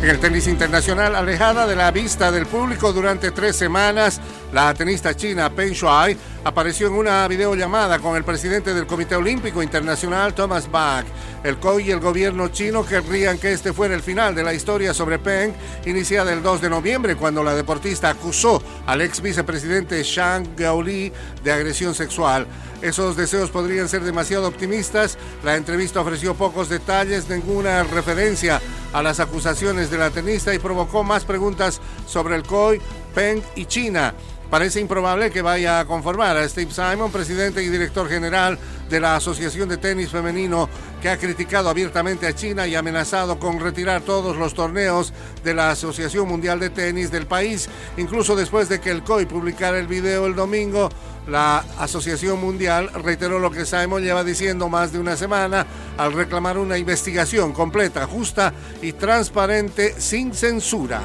En 0.00 0.08
el 0.10 0.20
tenis 0.20 0.46
internacional, 0.46 1.16
alejada 1.16 1.66
de 1.66 1.74
la 1.74 1.90
vista 1.90 2.30
del 2.30 2.46
público 2.46 2.92
durante 2.92 3.32
tres 3.32 3.56
semanas, 3.56 4.20
la 4.52 4.72
tenista 4.72 5.16
china 5.16 5.50
Peng 5.50 5.72
Shuai 5.72 6.16
apareció 6.44 6.86
en 6.86 6.92
una 6.92 7.26
videollamada 7.26 7.98
con 7.98 8.14
el 8.14 8.22
presidente 8.22 8.74
del 8.74 8.86
Comité 8.86 9.16
Olímpico 9.16 9.60
Internacional, 9.60 10.34
Thomas 10.34 10.70
Bach. 10.70 11.04
El 11.42 11.58
COI 11.58 11.88
y 11.88 11.90
el 11.90 11.98
gobierno 11.98 12.46
chino 12.46 12.86
querrían 12.86 13.38
que 13.38 13.52
este 13.52 13.72
fuera 13.72 13.96
el 13.96 14.02
final 14.02 14.36
de 14.36 14.44
la 14.44 14.54
historia 14.54 14.94
sobre 14.94 15.18
Peng, 15.18 15.52
iniciada 15.84 16.32
el 16.32 16.44
2 16.44 16.60
de 16.60 16.70
noviembre, 16.70 17.16
cuando 17.16 17.42
la 17.42 17.56
deportista 17.56 18.08
acusó 18.08 18.62
al 18.86 19.00
ex 19.00 19.20
vicepresidente 19.20 20.00
Shang 20.04 20.54
Gaoli 20.56 21.12
de 21.42 21.52
agresión 21.52 21.96
sexual. 21.96 22.46
Esos 22.82 23.16
deseos 23.16 23.50
podrían 23.50 23.88
ser 23.88 24.02
demasiado 24.02 24.46
optimistas. 24.46 25.18
La 25.42 25.56
entrevista 25.56 26.00
ofreció 26.00 26.34
pocos 26.34 26.68
detalles, 26.68 27.28
ninguna 27.28 27.82
referencia 27.82 28.60
a 28.92 29.02
las 29.02 29.20
acusaciones 29.20 29.90
de 29.90 29.98
la 29.98 30.10
tenista 30.10 30.54
y 30.54 30.58
provocó 30.58 31.04
más 31.04 31.24
preguntas 31.24 31.80
sobre 32.06 32.36
el 32.36 32.42
COI, 32.42 32.80
Peng 33.14 33.42
y 33.56 33.66
China. 33.66 34.14
Parece 34.50 34.80
improbable 34.80 35.30
que 35.30 35.42
vaya 35.42 35.80
a 35.80 35.84
conformar 35.84 36.38
a 36.38 36.48
Steve 36.48 36.72
Simon, 36.72 37.12
presidente 37.12 37.62
y 37.62 37.68
director 37.68 38.08
general 38.08 38.58
de 38.88 38.98
la 38.98 39.16
Asociación 39.16 39.68
de 39.68 39.76
Tenis 39.76 40.08
Femenino, 40.08 40.70
que 41.02 41.10
ha 41.10 41.18
criticado 41.18 41.68
abiertamente 41.68 42.26
a 42.26 42.34
China 42.34 42.66
y 42.66 42.74
amenazado 42.74 43.38
con 43.38 43.60
retirar 43.60 44.00
todos 44.00 44.36
los 44.36 44.54
torneos 44.54 45.12
de 45.44 45.52
la 45.52 45.72
Asociación 45.72 46.26
Mundial 46.26 46.60
de 46.60 46.70
Tenis 46.70 47.10
del 47.10 47.26
país, 47.26 47.68
incluso 47.98 48.34
después 48.34 48.70
de 48.70 48.80
que 48.80 48.90
el 48.90 49.02
COI 49.02 49.26
publicara 49.26 49.78
el 49.78 49.86
video 49.86 50.24
el 50.24 50.34
domingo. 50.34 50.88
La 51.26 51.62
Asociación 51.78 52.40
Mundial 52.40 52.90
reiteró 52.94 53.38
lo 53.38 53.50
que 53.50 53.66
Simon 53.66 54.02
lleva 54.02 54.24
diciendo 54.24 54.70
más 54.70 54.92
de 54.92 54.98
una 54.98 55.14
semana 55.14 55.66
al 55.98 56.14
reclamar 56.14 56.56
una 56.56 56.78
investigación 56.78 57.52
completa, 57.52 58.06
justa 58.06 58.54
y 58.80 58.94
transparente 58.94 59.94
sin 60.00 60.32
censura. 60.32 61.02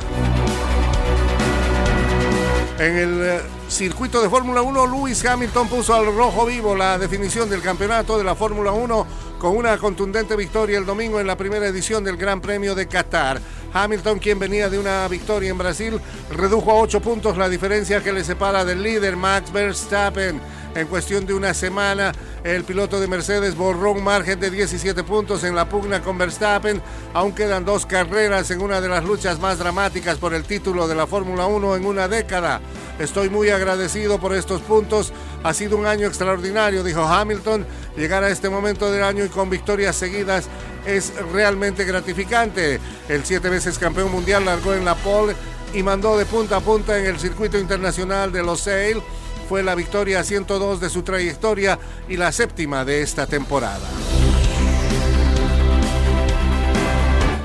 En 2.79 2.97
el 2.97 3.21
eh, 3.21 3.39
circuito 3.73 4.21
de 4.21 4.29
Fórmula 4.29 4.61
1, 4.61 4.85
Lewis 4.85 5.25
Hamilton 5.25 5.67
puso 5.67 5.95
al 5.95 6.05
rojo 6.05 6.45
vivo 6.45 6.75
la 6.75 6.99
definición 6.99 7.49
del 7.49 7.63
campeonato 7.63 8.19
de 8.19 8.23
la 8.23 8.35
Fórmula 8.35 8.71
1 8.71 9.07
con 9.39 9.57
una 9.57 9.79
contundente 9.79 10.35
victoria 10.35 10.77
el 10.77 10.85
domingo 10.85 11.19
en 11.19 11.25
la 11.25 11.35
primera 11.35 11.65
edición 11.65 12.03
del 12.03 12.15
Gran 12.15 12.39
Premio 12.39 12.75
de 12.75 12.87
Qatar. 12.87 13.41
Hamilton, 13.73 14.19
quien 14.19 14.37
venía 14.37 14.69
de 14.69 14.77
una 14.77 15.07
victoria 15.07 15.49
en 15.49 15.57
Brasil, 15.57 15.99
redujo 16.29 16.69
a 16.69 16.75
ocho 16.75 17.01
puntos 17.01 17.35
la 17.35 17.49
diferencia 17.49 18.03
que 18.03 18.13
le 18.13 18.23
separa 18.23 18.63
del 18.63 18.83
líder 18.83 19.17
Max 19.17 19.51
Verstappen. 19.51 20.39
En 20.75 20.87
cuestión 20.87 21.25
de 21.25 21.33
una 21.33 21.53
semana, 21.53 22.11
el 22.43 22.63
piloto 22.63 22.99
de 22.99 23.07
Mercedes 23.07 23.55
borró 23.55 23.91
un 23.91 24.03
margen 24.03 24.39
de 24.39 24.51
17 24.51 25.03
puntos 25.03 25.43
en 25.43 25.55
la 25.55 25.67
pugna 25.67 26.01
con 26.01 26.17
Verstappen. 26.17 26.81
Aún 27.13 27.33
quedan 27.33 27.65
dos 27.65 27.85
carreras 27.85 28.51
en 28.51 28.61
una 28.61 28.81
de 28.81 28.89
las 28.89 29.03
luchas 29.03 29.39
más 29.39 29.57
dramáticas 29.57 30.17
por 30.17 30.33
el 30.33 30.43
título 30.43 30.87
de 30.87 30.95
la 30.95 31.07
Fórmula 31.07 31.47
1 31.47 31.75
en 31.75 31.85
una 31.85 32.07
década. 32.07 32.61
Estoy 32.99 33.29
muy 33.29 33.49
agradecido 33.49 34.19
por 34.19 34.33
estos 34.33 34.61
puntos. 34.61 35.13
Ha 35.43 35.53
sido 35.53 35.77
un 35.77 35.85
año 35.85 36.07
extraordinario, 36.07 36.83
dijo 36.83 37.03
Hamilton. 37.03 37.65
Llegar 37.97 38.23
a 38.23 38.29
este 38.29 38.49
momento 38.49 38.91
del 38.91 39.03
año 39.03 39.25
y 39.25 39.29
con 39.29 39.49
victorias 39.49 39.95
seguidas 39.95 40.45
es 40.85 41.13
realmente 41.31 41.85
gratificante. 41.85 42.79
El 43.09 43.25
siete 43.25 43.49
veces 43.49 43.79
campeón 43.79 44.11
mundial 44.11 44.45
largó 44.45 44.73
en 44.73 44.85
la 44.85 44.95
pole 44.95 45.35
y 45.73 45.81
mandó 45.81 46.17
de 46.17 46.25
punta 46.25 46.57
a 46.57 46.61
punta 46.61 46.97
en 46.99 47.05
el 47.05 47.19
circuito 47.19 47.57
internacional 47.57 48.31
de 48.31 48.39
Los 48.39 48.67
Losail 48.67 49.01
fue 49.49 49.63
la 49.63 49.75
victoria 49.75 50.23
102 50.23 50.79
de 50.79 50.89
su 50.89 51.03
trayectoria 51.03 51.77
y 52.07 52.17
la 52.17 52.31
séptima 52.31 52.85
de 52.85 53.01
esta 53.01 53.27
temporada. 53.27 53.87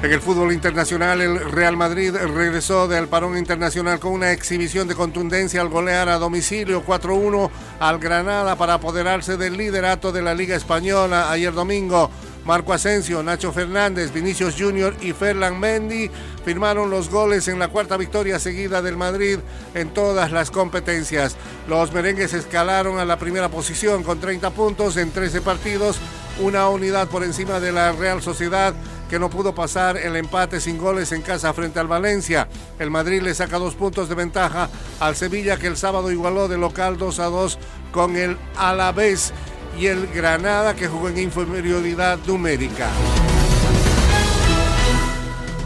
En 0.00 0.12
el 0.12 0.20
fútbol 0.20 0.53
internacional, 0.53 1.20
el 1.20 1.50
Real 1.50 1.76
Madrid 1.76 2.14
regresó 2.14 2.86
del 2.86 3.09
parón 3.09 3.36
internacional 3.36 3.98
con 3.98 4.12
una 4.12 4.31
exhibición 4.31 4.86
de 4.86 4.94
contundencia 4.94 5.60
al 5.60 5.70
golear 5.70 6.09
a 6.09 6.19
domicilio 6.19 6.84
4-1 6.86 7.50
al 7.81 7.98
Granada 7.98 8.54
para 8.54 8.75
apoderarse 8.75 9.37
del 9.37 9.56
liderato 9.56 10.12
de 10.12 10.22
la 10.22 10.37
Liga 10.37 10.54
Española 10.54 11.32
ayer 11.32 11.53
domingo. 11.53 12.12
Marco 12.44 12.72
Asensio, 12.72 13.25
Nacho 13.25 13.53
Fernández, 13.53 14.12
Vinicius 14.12 14.54
Junior 14.56 14.94
y 15.00 15.12
Ferland 15.12 15.58
Mendy 15.58 16.08
firmaron 16.44 16.91
los 16.91 17.10
goles 17.10 17.48
en 17.48 17.58
la 17.58 17.66
cuarta 17.66 17.97
victoria 17.97 18.38
seguida 18.38 18.81
del 18.81 18.97
Madrid 18.97 19.41
en 19.75 19.92
todas 19.92 20.31
las 20.31 20.53
competencias. 20.53 21.37
Los 21.66 21.92
merengues 21.92 22.34
escalaron 22.34 23.00
a 23.00 23.04
la 23.04 23.19
primera 23.19 23.48
posición 23.48 24.04
con 24.04 24.20
30 24.20 24.50
puntos 24.50 24.97
en 24.97 25.10
13 25.10 25.41
partidos, 25.41 25.98
una 26.41 26.69
unidad 26.69 27.08
por 27.08 27.25
encima 27.25 27.58
de 27.58 27.72
la 27.72 27.91
Real 27.91 28.22
Sociedad 28.22 28.75
que 29.08 29.19
no 29.19 29.30
pudo 29.30 29.54
pasar 29.54 29.96
el 29.96 30.16
empate 30.16 30.60
sin 30.60 30.78
goles 30.78 31.12
en 31.12 31.22
casa 31.22 31.52
frente 31.52 31.80
al 31.80 31.86
Valencia. 31.86 32.48
El 32.78 32.91
Madrid 32.91 33.22
le 33.22 33.34
saca 33.34 33.58
dos 33.58 33.74
puntos 33.74 34.08
de 34.08 34.14
ventaja 34.14 34.69
al 35.00 35.16
Sevilla 35.16 35.56
que 35.56 35.66
el 35.66 35.76
sábado 35.76 36.10
igualó 36.10 36.48
de 36.48 36.58
local 36.58 36.98
2 36.98 37.19
a 37.20 37.24
2 37.26 37.58
con 37.92 38.16
el 38.16 38.36
Alavés 38.56 39.32
y 39.78 39.86
el 39.86 40.06
Granada 40.08 40.74
que 40.74 40.88
jugó 40.88 41.08
en 41.08 41.19
inferioridad 41.19 42.19
numérica. 42.26 42.88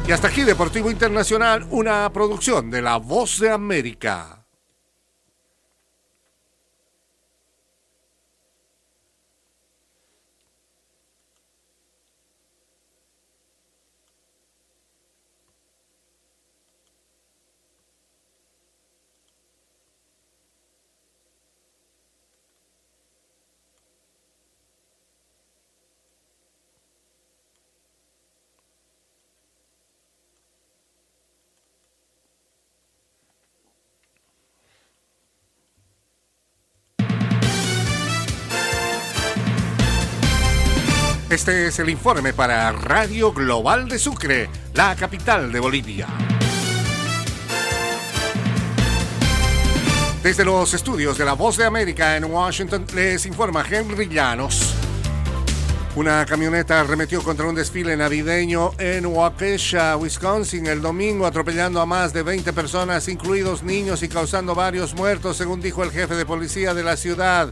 Y 0.07 0.13
hasta 0.13 0.29
aquí 0.29 0.43
Deportivo 0.43 0.91
Internacional, 0.91 1.67
una 1.71 2.11
producción 2.13 2.71
de 2.71 2.83
La 2.83 2.97
Voz 2.97 3.39
de 3.39 3.51
América. 3.51 4.42
Este 41.33 41.69
es 41.69 41.79
el 41.79 41.89
informe 41.89 42.35
para 42.35 42.71
Radio 42.73 43.33
Global 43.33 43.89
de 43.89 43.99
Sucre, 43.99 44.51
la 44.75 44.95
capital 44.95 45.51
de 45.51 45.61
Bolivia. 45.61 46.07
Desde 50.23 50.45
los 50.45 50.75
estudios 50.75 51.17
de 51.17 51.25
La 51.25 51.33
Voz 51.33 51.57
de 51.57 51.65
América 51.65 52.19
en 52.19 52.25
Washington 52.25 52.85
les 52.95 53.25
informa 53.25 53.65
Henry 53.67 54.11
Llanos. 54.11 54.75
Una 55.97 56.27
camioneta 56.27 56.81
arremetió 56.81 57.23
contra 57.23 57.47
un 57.47 57.55
desfile 57.55 57.97
navideño 57.97 58.73
en 58.79 59.07
Waukesha, 59.07 59.97
Wisconsin, 59.97 60.67
el 60.67 60.83
domingo, 60.83 61.25
atropellando 61.25 61.81
a 61.81 61.87
más 61.87 62.13
de 62.13 62.25
20 62.25 62.53
personas, 62.53 63.09
incluidos 63.09 63.63
niños, 63.63 64.03
y 64.03 64.09
causando 64.09 64.55
varios 64.55 64.95
muertos, 64.95 65.39
según 65.39 65.63
dijo 65.63 65.83
el 65.83 65.93
jefe 65.93 66.15
de 66.15 66.27
policía 66.27 66.75
de 66.75 66.83
la 66.83 66.99
ciudad. 66.99 67.51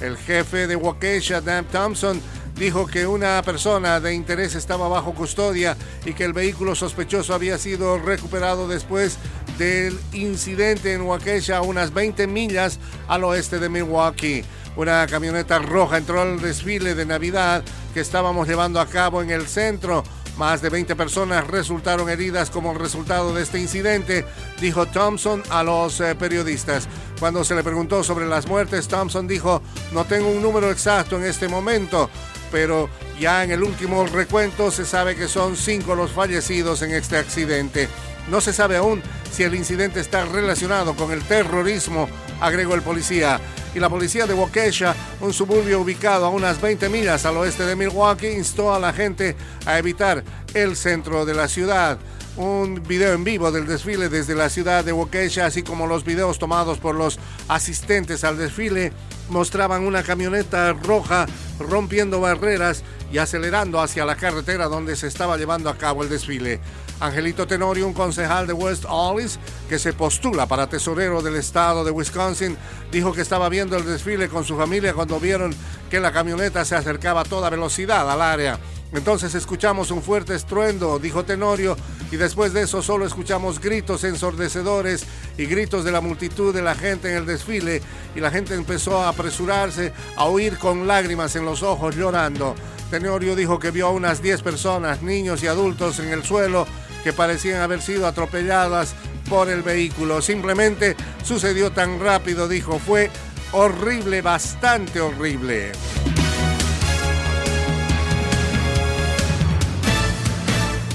El 0.00 0.16
jefe 0.16 0.66
de 0.66 0.74
Waukesha, 0.74 1.42
Dan 1.42 1.66
Thompson, 1.66 2.20
dijo 2.60 2.86
que 2.86 3.06
una 3.06 3.40
persona 3.40 4.00
de 4.00 4.12
interés 4.12 4.54
estaba 4.54 4.86
bajo 4.86 5.14
custodia 5.14 5.78
y 6.04 6.12
que 6.12 6.24
el 6.24 6.34
vehículo 6.34 6.74
sospechoso 6.74 7.32
había 7.32 7.56
sido 7.56 7.98
recuperado 7.98 8.68
después 8.68 9.16
del 9.56 9.98
incidente 10.12 10.92
en 10.92 11.00
Waukesha, 11.00 11.62
unas 11.62 11.94
20 11.94 12.26
millas 12.26 12.78
al 13.08 13.24
oeste 13.24 13.60
de 13.60 13.70
Milwaukee. 13.70 14.44
Una 14.76 15.06
camioneta 15.06 15.58
roja 15.58 15.96
entró 15.96 16.20
al 16.20 16.38
desfile 16.38 16.94
de 16.94 17.06
Navidad 17.06 17.64
que 17.94 18.00
estábamos 18.00 18.46
llevando 18.46 18.78
a 18.78 18.86
cabo 18.86 19.22
en 19.22 19.30
el 19.30 19.46
centro. 19.46 20.04
Más 20.36 20.60
de 20.60 20.68
20 20.68 20.94
personas 20.96 21.46
resultaron 21.46 22.10
heridas 22.10 22.50
como 22.50 22.74
resultado 22.74 23.34
de 23.34 23.42
este 23.42 23.58
incidente, 23.58 24.26
dijo 24.60 24.84
Thompson 24.84 25.42
a 25.48 25.62
los 25.62 25.98
eh, 26.00 26.14
periodistas. 26.14 26.88
Cuando 27.18 27.42
se 27.42 27.54
le 27.54 27.62
preguntó 27.62 28.04
sobre 28.04 28.26
las 28.26 28.46
muertes, 28.46 28.86
Thompson 28.86 29.26
dijo, 29.26 29.62
no 29.92 30.04
tengo 30.04 30.28
un 30.28 30.42
número 30.42 30.70
exacto 30.70 31.16
en 31.16 31.24
este 31.24 31.48
momento, 31.48 32.08
pero 32.50 32.88
ya 33.18 33.44
en 33.44 33.50
el 33.50 33.62
último 33.62 34.06
recuento 34.06 34.70
se 34.70 34.84
sabe 34.84 35.16
que 35.16 35.28
son 35.28 35.56
cinco 35.56 35.94
los 35.94 36.12
fallecidos 36.12 36.82
en 36.82 36.92
este 36.92 37.16
accidente. 37.16 37.88
No 38.28 38.40
se 38.40 38.52
sabe 38.52 38.76
aún 38.76 39.02
si 39.32 39.42
el 39.42 39.54
incidente 39.54 40.00
está 40.00 40.24
relacionado 40.24 40.94
con 40.94 41.12
el 41.12 41.22
terrorismo, 41.22 42.08
agregó 42.40 42.74
el 42.74 42.82
policía. 42.82 43.40
Y 43.74 43.78
la 43.78 43.88
policía 43.88 44.26
de 44.26 44.34
Waukesha, 44.34 44.94
un 45.20 45.32
suburbio 45.32 45.80
ubicado 45.80 46.26
a 46.26 46.30
unas 46.30 46.60
20 46.60 46.88
millas 46.88 47.24
al 47.24 47.36
oeste 47.36 47.64
de 47.64 47.76
Milwaukee, 47.76 48.32
instó 48.32 48.74
a 48.74 48.80
la 48.80 48.92
gente 48.92 49.36
a 49.64 49.78
evitar 49.78 50.24
el 50.54 50.76
centro 50.76 51.24
de 51.24 51.34
la 51.34 51.48
ciudad. 51.48 51.98
un 52.36 52.82
video 52.86 53.12
en 53.12 53.24
vivo 53.24 53.50
del 53.52 53.66
desfile 53.66 54.08
desde 54.08 54.34
la 54.34 54.48
ciudad 54.48 54.84
de 54.84 54.92
Waukesha, 54.92 55.46
así 55.46 55.62
como 55.62 55.86
los 55.86 56.04
videos 56.04 56.38
tomados 56.38 56.78
por 56.78 56.94
los 56.94 57.18
asistentes 57.48 58.24
al 58.24 58.38
desfile, 58.38 58.92
mostraban 59.30 59.84
una 59.84 60.02
camioneta 60.02 60.72
roja 60.72 61.26
rompiendo 61.58 62.20
barreras 62.20 62.82
y 63.12 63.18
acelerando 63.18 63.80
hacia 63.80 64.04
la 64.04 64.16
carretera 64.16 64.66
donde 64.66 64.96
se 64.96 65.06
estaba 65.06 65.36
llevando 65.36 65.68
a 65.70 65.76
cabo 65.76 66.02
el 66.02 66.08
desfile. 66.08 66.60
Angelito 67.00 67.46
Tenorio, 67.46 67.86
un 67.86 67.94
concejal 67.94 68.46
de 68.46 68.52
West 68.52 68.84
Allis 68.88 69.38
que 69.68 69.78
se 69.78 69.92
postula 69.92 70.46
para 70.46 70.68
tesorero 70.68 71.22
del 71.22 71.36
estado 71.36 71.82
de 71.82 71.90
Wisconsin, 71.90 72.56
dijo 72.92 73.12
que 73.12 73.22
estaba 73.22 73.48
viendo 73.48 73.76
el 73.76 73.86
desfile 73.86 74.28
con 74.28 74.44
su 74.44 74.56
familia 74.56 74.92
cuando 74.92 75.18
vieron 75.18 75.54
que 75.90 75.98
la 75.98 76.12
camioneta 76.12 76.64
se 76.64 76.76
acercaba 76.76 77.22
a 77.22 77.24
toda 77.24 77.50
velocidad 77.50 78.10
al 78.10 78.20
área. 78.20 78.58
Entonces 78.92 79.34
escuchamos 79.34 79.90
un 79.90 80.02
fuerte 80.02 80.34
estruendo, 80.34 80.98
dijo 80.98 81.24
Tenorio, 81.24 81.76
y 82.10 82.16
después 82.16 82.52
de 82.52 82.62
eso 82.62 82.82
solo 82.82 83.06
escuchamos 83.06 83.60
gritos 83.60 84.04
ensordecedores 84.04 85.04
y 85.38 85.46
gritos 85.46 85.84
de 85.84 85.92
la 85.92 86.00
multitud 86.00 86.54
de 86.54 86.62
la 86.62 86.74
gente 86.74 87.10
en 87.10 87.18
el 87.18 87.26
desfile, 87.26 87.82
y 88.14 88.20
la 88.20 88.30
gente 88.30 88.54
empezó 88.54 89.02
a 89.02 89.08
apresurarse, 89.08 89.92
a 90.16 90.28
huir 90.28 90.58
con 90.58 90.86
lágrimas 90.86 91.36
en 91.36 91.44
los 91.44 91.62
ojos, 91.62 91.96
llorando. 91.96 92.54
Tenorio 92.90 93.36
dijo 93.36 93.58
que 93.58 93.70
vio 93.70 93.86
a 93.86 93.90
unas 93.90 94.20
10 94.20 94.42
personas, 94.42 95.02
niños 95.02 95.42
y 95.42 95.46
adultos, 95.46 96.00
en 96.00 96.08
el 96.08 96.24
suelo 96.24 96.66
que 97.04 97.12
parecían 97.12 97.60
haber 97.60 97.80
sido 97.80 98.06
atropelladas 98.06 98.94
por 99.28 99.48
el 99.48 99.62
vehículo. 99.62 100.20
Simplemente 100.20 100.96
sucedió 101.22 101.70
tan 101.70 102.00
rápido, 102.00 102.48
dijo, 102.48 102.78
fue 102.78 103.10
horrible, 103.52 104.22
bastante 104.22 105.00
horrible. 105.00 105.72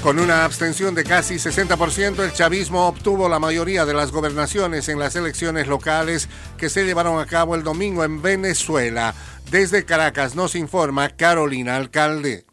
Con 0.06 0.20
una 0.20 0.44
abstención 0.44 0.94
de 0.94 1.02
casi 1.02 1.34
60%, 1.34 2.22
el 2.22 2.32
chavismo 2.32 2.86
obtuvo 2.86 3.28
la 3.28 3.40
mayoría 3.40 3.84
de 3.84 3.92
las 3.92 4.12
gobernaciones 4.12 4.88
en 4.88 5.00
las 5.00 5.16
elecciones 5.16 5.66
locales 5.66 6.28
que 6.56 6.68
se 6.68 6.84
llevaron 6.84 7.18
a 7.18 7.26
cabo 7.26 7.56
el 7.56 7.64
domingo 7.64 8.04
en 8.04 8.22
Venezuela. 8.22 9.16
Desde 9.50 9.84
Caracas 9.84 10.36
nos 10.36 10.54
informa 10.54 11.08
Carolina 11.08 11.74
Alcalde. 11.74 12.45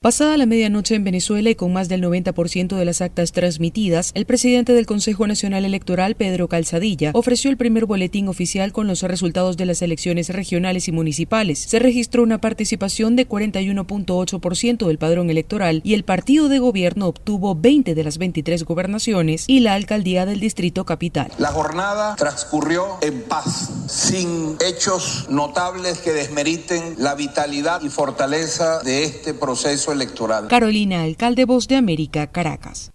Pasada 0.00 0.36
la 0.36 0.46
medianoche 0.46 0.94
en 0.94 1.02
Venezuela 1.02 1.50
y 1.50 1.56
con 1.56 1.72
más 1.72 1.88
del 1.88 2.04
90% 2.04 2.76
de 2.76 2.84
las 2.84 3.00
actas 3.00 3.32
transmitidas, 3.32 4.12
el 4.14 4.26
presidente 4.26 4.72
del 4.72 4.86
Consejo 4.86 5.26
Nacional 5.26 5.64
Electoral, 5.64 6.14
Pedro 6.14 6.46
Calzadilla, 6.46 7.10
ofreció 7.14 7.50
el 7.50 7.56
primer 7.56 7.84
boletín 7.84 8.28
oficial 8.28 8.72
con 8.72 8.86
los 8.86 9.02
resultados 9.02 9.56
de 9.56 9.66
las 9.66 9.82
elecciones 9.82 10.28
regionales 10.28 10.86
y 10.86 10.92
municipales. 10.92 11.58
Se 11.58 11.80
registró 11.80 12.22
una 12.22 12.40
participación 12.40 13.16
de 13.16 13.28
41.8% 13.28 14.86
del 14.86 14.98
padrón 14.98 15.30
electoral 15.30 15.80
y 15.82 15.94
el 15.94 16.04
partido 16.04 16.48
de 16.48 16.60
gobierno 16.60 17.08
obtuvo 17.08 17.56
20 17.56 17.96
de 17.96 18.04
las 18.04 18.18
23 18.18 18.62
gobernaciones 18.66 19.46
y 19.48 19.58
la 19.58 19.74
alcaldía 19.74 20.26
del 20.26 20.38
Distrito 20.38 20.84
Capital. 20.84 21.32
La 21.38 21.50
jornada 21.50 22.14
transcurrió 22.14 22.98
en 23.00 23.22
paz, 23.22 23.68
sin 23.88 24.58
hechos 24.64 25.26
notables 25.28 25.98
que 25.98 26.12
desmeriten 26.12 26.94
la 26.98 27.16
vitalidad 27.16 27.82
y 27.82 27.88
fortaleza 27.88 28.78
de 28.84 29.02
este 29.02 29.34
proceso 29.34 29.87
electoral. 29.92 30.48
Carolina, 30.48 31.02
alcalde 31.02 31.44
Voz 31.44 31.68
de 31.68 31.76
América, 31.76 32.26
Caracas. 32.28 32.92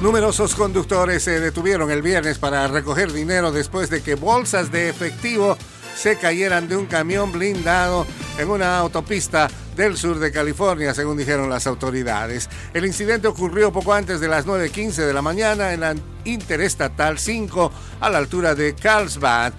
Numerosos 0.00 0.54
conductores 0.54 1.22
se 1.22 1.40
detuvieron 1.40 1.90
el 1.90 2.02
viernes 2.02 2.38
para 2.38 2.68
recoger 2.68 3.12
dinero 3.12 3.50
después 3.50 3.90
de 3.90 4.02
que 4.02 4.14
bolsas 4.14 4.70
de 4.70 4.88
efectivo 4.88 5.56
se 5.96 6.18
cayeran 6.18 6.68
de 6.68 6.76
un 6.76 6.86
camión 6.86 7.32
blindado 7.32 8.06
en 8.38 8.50
una 8.50 8.78
autopista 8.78 9.48
del 9.76 9.96
sur 9.96 10.18
de 10.18 10.32
California, 10.32 10.94
según 10.94 11.18
dijeron 11.18 11.50
las 11.50 11.66
autoridades. 11.66 12.48
El 12.72 12.86
incidente 12.86 13.28
ocurrió 13.28 13.70
poco 13.72 13.92
antes 13.92 14.20
de 14.20 14.28
las 14.28 14.46
9.15 14.46 15.06
de 15.06 15.12
la 15.12 15.22
mañana 15.22 15.72
en 15.72 15.80
la 15.80 15.94
Interestatal 16.24 17.18
5 17.18 17.72
a 18.00 18.10
la 18.10 18.18
altura 18.18 18.54
de 18.54 18.74
Carlsbad, 18.74 19.52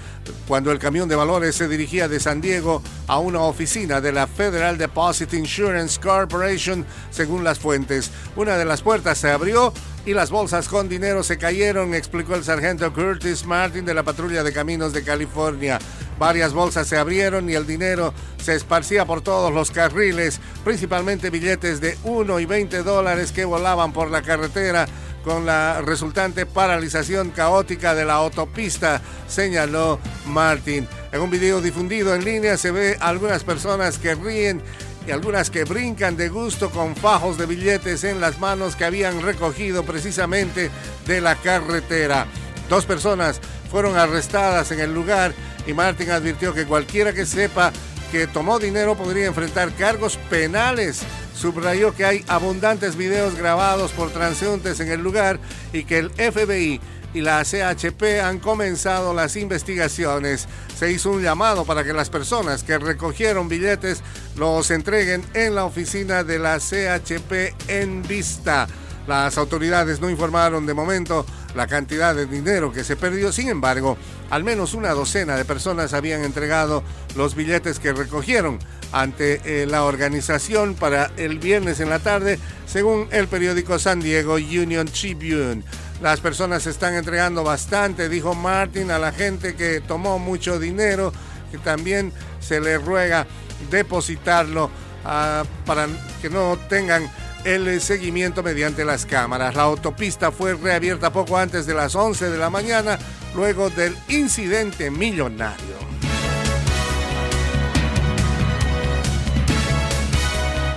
cuando 0.47 0.71
el 0.71 0.79
camión 0.79 1.07
de 1.07 1.15
valores 1.15 1.55
se 1.55 1.67
dirigía 1.67 2.07
de 2.07 2.19
San 2.19 2.41
Diego 2.41 2.81
a 3.07 3.19
una 3.19 3.41
oficina 3.41 4.01
de 4.01 4.11
la 4.11 4.27
Federal 4.27 4.77
Deposit 4.77 5.33
Insurance 5.33 5.99
Corporation, 5.99 6.85
según 7.09 7.43
las 7.43 7.59
fuentes. 7.59 8.11
Una 8.35 8.57
de 8.57 8.65
las 8.65 8.81
puertas 8.81 9.19
se 9.19 9.31
abrió 9.31 9.71
y 10.05 10.13
las 10.13 10.29
bolsas 10.29 10.67
con 10.67 10.89
dinero 10.89 11.23
se 11.23 11.37
cayeron, 11.37 11.93
explicó 11.93 12.35
el 12.35 12.43
sargento 12.43 12.91
Curtis 12.93 13.45
Martin 13.45 13.85
de 13.85 13.93
la 13.93 14.03
Patrulla 14.03 14.43
de 14.43 14.53
Caminos 14.53 14.93
de 14.93 15.03
California. 15.03 15.79
Varias 16.19 16.53
bolsas 16.53 16.87
se 16.87 16.97
abrieron 16.97 17.49
y 17.49 17.53
el 17.53 17.67
dinero 17.67 18.13
se 18.41 18.55
esparcía 18.55 19.05
por 19.05 19.21
todos 19.21 19.53
los 19.53 19.71
carriles, 19.71 20.39
principalmente 20.63 21.29
billetes 21.29 21.79
de 21.79 21.97
1 22.03 22.39
y 22.39 22.45
20 22.45 22.83
dólares 22.83 23.31
que 23.31 23.45
volaban 23.45 23.93
por 23.93 24.09
la 24.09 24.21
carretera 24.21 24.87
con 25.23 25.45
la 25.45 25.81
resultante 25.81 26.45
paralización 26.45 27.31
caótica 27.31 27.93
de 27.93 28.05
la 28.05 28.13
autopista, 28.13 29.01
señaló 29.27 29.99
Martin. 30.25 30.87
En 31.11 31.21
un 31.21 31.29
video 31.29 31.59
difundido 31.59 32.15
en 32.15 32.23
línea 32.23 32.57
se 32.57 32.71
ve 32.71 32.97
algunas 33.01 33.43
personas 33.43 33.97
que 33.97 34.15
ríen 34.15 34.61
y 35.05 35.11
algunas 35.11 35.49
que 35.49 35.65
brincan 35.65 36.17
de 36.17 36.29
gusto 36.29 36.69
con 36.69 36.95
fajos 36.95 37.37
de 37.37 37.45
billetes 37.45 38.05
en 38.05 38.21
las 38.21 38.39
manos 38.39 38.75
que 38.75 38.85
habían 38.85 39.21
recogido 39.21 39.83
precisamente 39.83 40.71
de 41.05 41.21
la 41.21 41.35
carretera. 41.35 42.27
Dos 42.69 42.85
personas 42.85 43.41
fueron 43.69 43.97
arrestadas 43.97 44.71
en 44.71 44.79
el 44.79 44.93
lugar 44.93 45.33
y 45.65 45.73
Martin 45.73 46.11
advirtió 46.11 46.53
que 46.53 46.65
cualquiera 46.65 47.13
que 47.13 47.25
sepa 47.25 47.71
que 48.11 48.27
tomó 48.27 48.57
dinero 48.59 48.95
podría 48.95 49.25
enfrentar 49.25 49.73
cargos 49.73 50.17
penales. 50.29 51.01
Subrayó 51.35 51.93
que 51.93 52.05
hay 52.05 52.25
abundantes 52.27 52.95
videos 52.95 53.35
grabados 53.35 53.91
por 53.91 54.11
transeúntes 54.11 54.79
en 54.79 54.91
el 54.91 55.01
lugar 55.01 55.39
y 55.73 55.83
que 55.83 55.99
el 55.99 56.11
FBI 56.11 56.79
y 57.13 57.21
la 57.21 57.43
CHP 57.43 58.21
han 58.23 58.39
comenzado 58.39 59.13
las 59.13 59.35
investigaciones. 59.35 60.47
Se 60.77 60.91
hizo 60.91 61.11
un 61.11 61.21
llamado 61.21 61.65
para 61.65 61.83
que 61.83 61.93
las 61.93 62.09
personas 62.09 62.63
que 62.63 62.77
recogieron 62.77 63.49
billetes 63.49 64.01
los 64.35 64.71
entreguen 64.71 65.23
en 65.33 65.55
la 65.55 65.65
oficina 65.65 66.23
de 66.23 66.39
la 66.39 66.59
CHP 66.59 67.69
en 67.69 68.03
vista. 68.03 68.67
Las 69.07 69.37
autoridades 69.37 70.01
no 70.01 70.09
informaron 70.09 70.65
de 70.65 70.73
momento 70.73 71.25
la 71.55 71.67
cantidad 71.67 72.15
de 72.15 72.25
dinero 72.25 72.71
que 72.71 72.83
se 72.83 72.95
perdió. 72.95 73.31
Sin 73.31 73.49
embargo, 73.49 73.97
al 74.29 74.43
menos 74.43 74.73
una 74.73 74.91
docena 74.91 75.35
de 75.35 75.45
personas 75.45 75.93
habían 75.93 76.23
entregado 76.23 76.83
los 77.15 77.35
billetes 77.35 77.79
que 77.79 77.93
recogieron 77.93 78.59
ante 78.91 79.41
eh, 79.43 79.65
la 79.65 79.83
organización 79.83 80.75
para 80.75 81.11
el 81.17 81.39
viernes 81.39 81.79
en 81.79 81.89
la 81.89 81.99
tarde, 81.99 82.39
según 82.65 83.07
el 83.11 83.27
periódico 83.27 83.79
San 83.79 83.99
Diego 83.99 84.35
Union 84.35 84.87
Tribune. 84.87 85.63
Las 86.01 86.19
personas 86.19 86.67
están 86.67 86.93
entregando 86.93 87.43
bastante, 87.43 88.07
dijo 88.07 88.35
Martin, 88.35 88.91
a 88.91 88.99
la 88.99 89.11
gente 89.11 89.55
que 89.55 89.81
tomó 89.81 90.19
mucho 90.19 90.59
dinero, 90.59 91.11
que 91.51 91.57
también 91.57 92.13
se 92.39 92.61
le 92.61 92.77
ruega 92.77 93.25
depositarlo 93.71 94.69
ah, 95.03 95.43
para 95.65 95.87
que 96.21 96.29
no 96.29 96.57
tengan 96.69 97.09
el 97.47 97.79
seguimiento 97.79 98.43
mediante 98.43 98.83
las 98.83 99.05
cámaras. 99.05 99.55
La 99.55 99.63
autopista 99.63 100.33
fue 100.33 100.53
reabierta 100.53 101.13
poco 101.13 101.37
antes 101.37 101.65
de 101.65 101.73
las 101.73 101.95
11 101.95 102.29
de 102.29 102.37
la 102.37 102.49
mañana, 102.49 102.99
luego 103.33 103.69
del 103.69 103.95
incidente 104.09 104.91
millonario. 104.91 105.77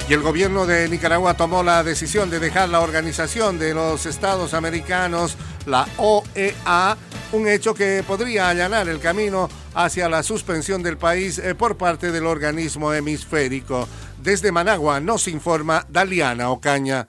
Y 0.09 0.13
el 0.13 0.23
gobierno 0.23 0.65
de 0.65 0.89
Nicaragua 0.89 1.35
tomó 1.35 1.65
la 1.65 1.83
decisión 1.83 2.31
de 2.31 2.39
dejar 2.39 2.69
la 2.69 2.81
Organización 2.81 3.59
de 3.59 3.75
los 3.75 4.07
Estados 4.07 4.55
Americanos, 4.55 5.37
la 5.67 5.89
OEA, 5.97 6.97
un 7.33 7.49
hecho 7.49 7.75
que 7.75 8.05
podría 8.07 8.49
allanar 8.49 8.89
el 8.89 9.01
camino 9.01 9.49
hacia 9.75 10.09
la 10.09 10.23
suspensión 10.23 10.83
del 10.83 10.97
país 10.97 11.39
eh, 11.39 11.55
por 11.55 11.77
parte 11.77 12.13
del 12.13 12.27
organismo 12.27 12.93
hemisférico. 12.93 13.89
Desde 14.23 14.53
Managua 14.53 15.01
nos 15.01 15.29
informa 15.29 15.87
Daliana 15.89 16.51
Ocaña. 16.51 17.09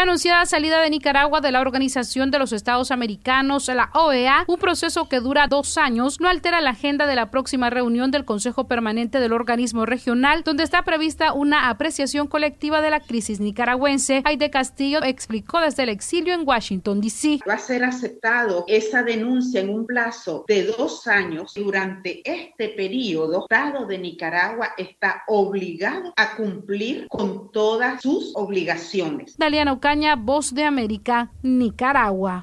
La 0.00 0.04
anunciada 0.04 0.46
salida 0.46 0.80
de 0.80 0.88
Nicaragua 0.88 1.42
de 1.42 1.52
la 1.52 1.60
Organización 1.60 2.30
de 2.30 2.38
los 2.38 2.54
Estados 2.54 2.90
Americanos, 2.90 3.68
la 3.68 3.90
OEA, 3.92 4.46
un 4.46 4.58
proceso 4.58 5.10
que 5.10 5.20
dura 5.20 5.46
dos 5.46 5.76
años, 5.76 6.22
no 6.22 6.28
altera 6.30 6.62
la 6.62 6.70
agenda 6.70 7.06
de 7.06 7.14
la 7.14 7.30
próxima 7.30 7.68
reunión 7.68 8.10
del 8.10 8.24
Consejo 8.24 8.66
Permanente 8.66 9.20
del 9.20 9.34
organismo 9.34 9.84
regional, 9.84 10.42
donde 10.42 10.62
está 10.62 10.86
prevista 10.86 11.34
una 11.34 11.68
apreciación 11.68 12.28
colectiva 12.28 12.80
de 12.80 12.88
la 12.88 13.00
crisis 13.00 13.40
nicaragüense. 13.40 14.22
Aide 14.24 14.48
Castillo 14.48 15.00
explicó 15.02 15.60
desde 15.60 15.82
el 15.82 15.90
exilio 15.90 16.32
en 16.32 16.48
Washington, 16.48 17.02
D.C. 17.02 17.40
Va 17.46 17.56
a 17.56 17.58
ser 17.58 17.84
aceptado 17.84 18.64
esa 18.68 19.02
denuncia 19.02 19.60
en 19.60 19.68
un 19.68 19.86
plazo 19.86 20.46
de 20.48 20.64
dos 20.64 21.06
años. 21.08 21.52
Durante 21.54 22.22
este 22.24 22.70
periodo, 22.70 23.46
el 23.50 23.54
Estado 23.54 23.84
de 23.84 23.98
Nicaragua 23.98 24.70
está 24.78 25.24
obligado 25.26 26.14
a 26.16 26.36
cumplir 26.36 27.06
con 27.10 27.52
todas 27.52 28.00
sus 28.00 28.32
obligaciones. 28.34 29.36
Daliana 29.36 29.74
Voz 30.16 30.54
de 30.54 30.64
América, 30.64 31.32
Nicaragua. 31.42 32.42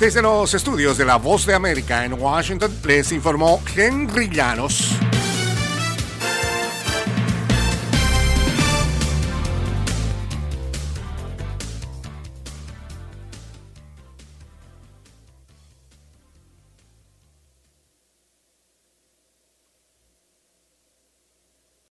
Desde 0.00 0.22
los 0.22 0.54
estudios 0.54 0.98
de 0.98 1.04
La 1.04 1.16
Voz 1.16 1.46
de 1.46 1.54
América 1.54 2.04
en 2.04 2.14
Washington 2.14 2.70
les 2.84 3.12
informó 3.12 3.62
Henry 3.76 4.28
Llanos. 4.28 4.98